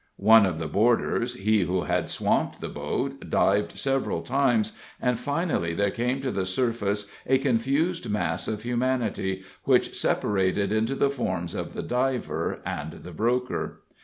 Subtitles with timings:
[0.17, 5.75] One of the boarders he who had swamped the boat dived several times, and finally
[5.75, 11.53] there came to the surface a confused mass of humanity which separated into the forms
[11.53, 13.81] of the diver and the broker.